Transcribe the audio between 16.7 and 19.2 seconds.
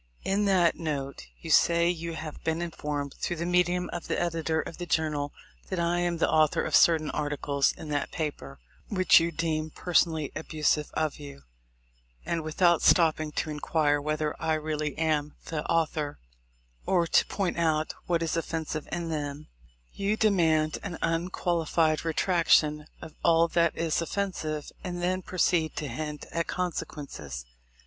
or to point out what is offensive in